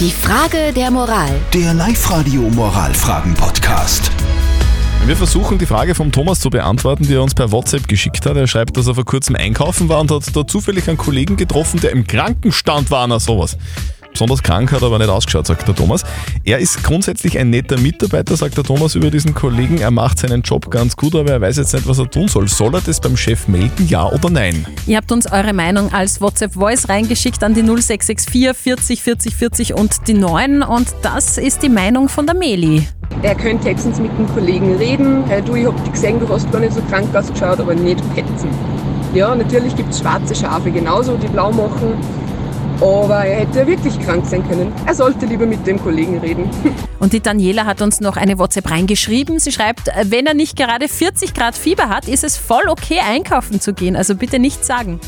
Die 0.00 0.10
Frage 0.10 0.72
der 0.74 0.90
Moral. 0.90 1.30
Der 1.52 1.72
Live-Radio 1.72 2.42
Moralfragen-Podcast. 2.42 4.10
Wir 5.06 5.14
versuchen 5.14 5.56
die 5.56 5.66
Frage 5.66 5.94
vom 5.94 6.10
Thomas 6.10 6.40
zu 6.40 6.50
beantworten, 6.50 7.04
die 7.06 7.14
er 7.14 7.22
uns 7.22 7.32
per 7.32 7.52
WhatsApp 7.52 7.86
geschickt 7.86 8.26
hat. 8.26 8.36
Er 8.36 8.48
schreibt, 8.48 8.76
dass 8.76 8.88
er 8.88 8.96
vor 8.96 9.04
kurzem 9.04 9.36
einkaufen 9.36 9.88
war 9.88 10.00
und 10.00 10.10
hat 10.10 10.34
da 10.34 10.44
zufällig 10.44 10.88
einen 10.88 10.98
Kollegen 10.98 11.36
getroffen, 11.36 11.78
der 11.78 11.92
im 11.92 12.08
Krankenstand 12.08 12.90
war, 12.90 13.06
na 13.06 13.20
sowas. 13.20 13.56
Besonders 14.14 14.44
krank 14.44 14.70
hat 14.70 14.80
er 14.80 14.86
aber 14.86 14.98
nicht 15.00 15.10
ausgeschaut, 15.10 15.44
sagt 15.44 15.66
der 15.66 15.74
Thomas. 15.74 16.04
Er 16.44 16.60
ist 16.60 16.84
grundsätzlich 16.84 17.36
ein 17.36 17.50
netter 17.50 17.76
Mitarbeiter, 17.80 18.36
sagt 18.36 18.56
der 18.56 18.62
Thomas 18.62 18.94
über 18.94 19.10
diesen 19.10 19.34
Kollegen. 19.34 19.78
Er 19.78 19.90
macht 19.90 20.20
seinen 20.20 20.42
Job 20.42 20.70
ganz 20.70 20.96
gut, 20.96 21.16
aber 21.16 21.32
er 21.32 21.40
weiß 21.40 21.56
jetzt 21.56 21.74
nicht, 21.74 21.88
was 21.88 21.98
er 21.98 22.08
tun 22.08 22.28
soll. 22.28 22.46
Soll 22.46 22.72
er 22.76 22.80
das 22.80 23.00
beim 23.00 23.16
Chef 23.16 23.48
melden, 23.48 23.88
ja 23.88 24.08
oder 24.08 24.30
nein? 24.30 24.68
Ihr 24.86 24.98
habt 24.98 25.10
uns 25.10 25.26
eure 25.32 25.52
Meinung 25.52 25.92
als 25.92 26.20
WhatsApp-Voice 26.20 26.88
reingeschickt 26.88 27.42
an 27.42 27.54
die 27.54 27.62
0664 27.62 28.54
40 28.56 29.02
40 29.02 29.34
40 29.34 29.74
und 29.74 30.06
die 30.06 30.14
9 30.14 30.62
und 30.62 30.94
das 31.02 31.36
ist 31.36 31.64
die 31.64 31.68
Meinung 31.68 32.08
von 32.08 32.24
der 32.24 32.36
Meli. 32.36 32.86
Er 33.22 33.34
könnte 33.34 33.68
höchstens 33.68 33.98
mit 33.98 34.16
dem 34.16 34.32
Kollegen 34.32 34.76
reden. 34.76 35.24
Hey, 35.26 35.42
du, 35.42 35.56
ich 35.56 35.66
hab 35.66 35.76
dich 35.82 35.92
gesehen, 35.92 36.20
du 36.20 36.28
hast 36.28 36.50
gar 36.52 36.60
nicht 36.60 36.72
so 36.72 36.80
krank 36.82 37.12
ausgeschaut, 37.12 37.58
aber 37.58 37.74
nicht 37.74 37.98
petzen. 38.14 38.48
Ja, 39.12 39.34
natürlich 39.34 39.74
gibt 39.74 39.90
es 39.90 39.98
schwarze 39.98 40.36
Schafe 40.36 40.70
genauso, 40.70 41.16
die 41.16 41.26
blau 41.26 41.50
machen. 41.50 41.94
Aber 42.80 43.24
er 43.24 43.40
hätte 43.40 43.66
wirklich 43.66 43.98
krank 44.00 44.24
sein 44.26 44.46
können. 44.48 44.72
Er 44.86 44.94
sollte 44.94 45.26
lieber 45.26 45.46
mit 45.46 45.66
dem 45.66 45.80
Kollegen 45.82 46.18
reden. 46.18 46.50
Und 46.98 47.12
die 47.12 47.20
Daniela 47.20 47.64
hat 47.66 47.82
uns 47.82 48.00
noch 48.00 48.16
eine 48.16 48.38
WhatsApp 48.38 48.70
reingeschrieben. 48.70 49.38
Sie 49.38 49.52
schreibt, 49.52 49.90
wenn 50.04 50.26
er 50.26 50.34
nicht 50.34 50.56
gerade 50.56 50.88
40 50.88 51.34
Grad 51.34 51.56
Fieber 51.56 51.88
hat, 51.88 52.08
ist 52.08 52.24
es 52.24 52.36
voll 52.36 52.68
okay, 52.68 53.00
einkaufen 53.06 53.60
zu 53.60 53.74
gehen. 53.74 53.96
Also 53.96 54.16
bitte 54.16 54.38
nichts 54.38 54.66
sagen. 54.66 55.00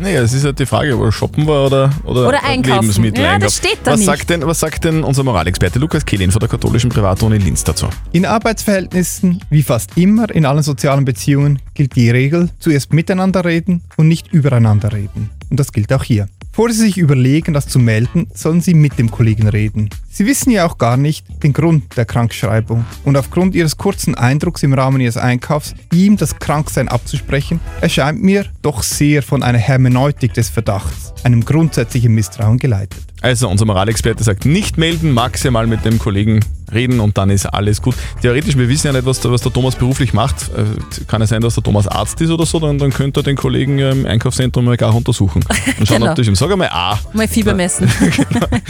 Naja, 0.00 0.22
es 0.22 0.32
ist 0.32 0.44
halt 0.44 0.58
die 0.60 0.66
Frage, 0.66 0.96
ob 0.96 1.02
er 1.02 1.12
shoppen 1.12 1.46
war 1.48 1.66
oder, 1.66 1.90
oder, 2.04 2.28
Oder 2.28 2.44
einkaufen. 2.44 2.82
Lebensmittel 2.82 3.24
Ja, 3.24 3.38
das 3.38 3.56
steht 3.56 3.78
da 3.82 3.92
was 3.92 3.98
nicht. 3.98 4.06
Sagt 4.06 4.30
denn, 4.30 4.46
was 4.46 4.60
sagt 4.60 4.84
denn 4.84 5.02
unser 5.02 5.24
Moralexperte 5.24 5.80
Lukas 5.80 6.04
Kehlin 6.04 6.30
von 6.30 6.38
der 6.38 6.48
katholischen 6.48 6.88
Privatuni 6.88 7.38
Linz 7.38 7.64
dazu? 7.64 7.88
In 8.12 8.24
Arbeitsverhältnissen, 8.24 9.42
wie 9.50 9.62
fast 9.62 9.96
immer 9.96 10.30
in 10.30 10.46
allen 10.46 10.62
sozialen 10.62 11.04
Beziehungen, 11.04 11.58
gilt 11.74 11.96
die 11.96 12.10
Regel, 12.10 12.50
zuerst 12.60 12.92
miteinander 12.92 13.44
reden 13.44 13.82
und 13.96 14.06
nicht 14.06 14.32
übereinander 14.32 14.92
reden. 14.92 15.30
Und 15.50 15.58
das 15.58 15.72
gilt 15.72 15.92
auch 15.92 16.04
hier. 16.04 16.28
Bevor 16.58 16.72
Sie 16.72 16.86
sich 16.86 16.98
überlegen, 16.98 17.54
das 17.54 17.68
zu 17.68 17.78
melden, 17.78 18.26
sollen 18.34 18.60
Sie 18.60 18.74
mit 18.74 18.98
dem 18.98 19.12
Kollegen 19.12 19.46
reden. 19.46 19.90
Sie 20.10 20.26
wissen 20.26 20.50
ja 20.50 20.66
auch 20.66 20.76
gar 20.76 20.96
nicht 20.96 21.24
den 21.44 21.52
Grund 21.52 21.96
der 21.96 22.04
Krankschreibung. 22.04 22.84
Und 23.04 23.16
aufgrund 23.16 23.54
Ihres 23.54 23.76
kurzen 23.76 24.16
Eindrucks 24.16 24.64
im 24.64 24.74
Rahmen 24.74 25.00
Ihres 25.00 25.16
Einkaufs, 25.16 25.76
ihm 25.92 26.16
das 26.16 26.40
Kranksein 26.40 26.88
abzusprechen, 26.88 27.60
erscheint 27.80 28.24
mir 28.24 28.44
doch 28.60 28.82
sehr 28.82 29.22
von 29.22 29.44
einer 29.44 29.58
Hermeneutik 29.58 30.34
des 30.34 30.50
Verdachts, 30.50 31.14
einem 31.22 31.44
grundsätzlichen 31.44 32.12
Misstrauen 32.12 32.58
geleitet. 32.58 33.04
Also 33.20 33.48
unser 33.48 33.64
Moralexperte 33.64 34.24
sagt, 34.24 34.44
nicht 34.44 34.78
melden, 34.78 35.12
maximal 35.12 35.68
mit 35.68 35.84
dem 35.84 36.00
Kollegen 36.00 36.40
reden 36.72 37.00
und 37.00 37.16
dann 37.18 37.30
ist 37.30 37.46
alles 37.46 37.80
gut. 37.82 37.94
Theoretisch, 38.22 38.56
wir 38.56 38.68
wissen 38.68 38.86
ja 38.88 38.92
nicht, 38.92 39.06
was 39.06 39.20
der, 39.20 39.30
was 39.30 39.42
der 39.42 39.52
Thomas 39.52 39.76
beruflich 39.76 40.12
macht. 40.12 40.50
Äh, 40.56 41.04
Kann 41.06 41.22
es 41.22 41.30
sein, 41.30 41.40
dass 41.40 41.54
der 41.54 41.62
Thomas 41.64 41.86
Arzt 41.88 42.20
ist 42.20 42.30
oder 42.30 42.46
so, 42.46 42.58
dann, 42.60 42.78
dann 42.78 42.90
könnte 42.92 43.20
er 43.20 43.22
den 43.24 43.36
Kollegen 43.36 43.78
im 43.78 44.06
Einkaufszentrum 44.06 44.64
mal 44.64 44.76
gar 44.76 44.94
untersuchen 44.94 45.44
und 45.78 45.86
schauen, 45.86 45.98
Genau. 45.98 46.10
ob 46.10 46.16
das 46.16 46.24
stimmt. 46.24 46.38
Sag 46.38 46.50
einmal 46.50 46.68
A. 46.70 46.98
Mal 47.12 47.28
Fieber 47.28 47.54
messen. 47.54 47.90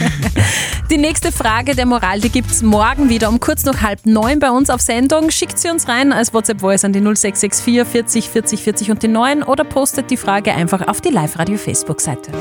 die 0.91 0.97
nächste 0.97 1.31
Frage 1.31 1.75
der 1.75 1.85
Moral, 1.85 2.19
die 2.19 2.29
gibt 2.29 2.51
es 2.51 2.61
morgen 2.61 3.09
wieder 3.09 3.29
um 3.29 3.39
kurz 3.39 3.63
nach 3.65 3.81
halb 3.81 4.05
neun 4.05 4.39
bei 4.39 4.49
uns 4.51 4.69
auf 4.69 4.81
Sendung. 4.81 5.29
Schickt 5.31 5.59
sie 5.59 5.69
uns 5.69 5.87
rein 5.87 6.11
als 6.13 6.33
WhatsApp-Voice 6.33 6.85
an 6.85 6.93
die 6.93 6.99
0664 7.01 7.89
40 7.89 8.29
40 8.29 8.63
40 8.63 8.91
und 8.91 9.03
die 9.03 9.07
9 9.07 9.43
oder 9.43 9.63
postet 9.63 10.09
die 10.11 10.17
Frage 10.17 10.53
einfach 10.53 10.87
auf 10.87 11.01
die 11.01 11.09
Live-Radio-Facebook-Seite. 11.09 12.31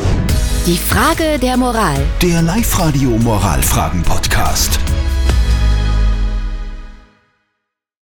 Die 0.66 0.76
Frage 0.76 1.38
der 1.40 1.56
Moral. 1.56 1.96
Der 2.22 2.42
Live-Radio 2.42 3.10
Moralfragen-Podcast. 3.10 4.78